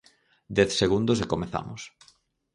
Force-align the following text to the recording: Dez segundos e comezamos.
Dez 0.57 0.69
segundos 0.81 1.19
e 1.23 1.29
comezamos. 1.33 1.81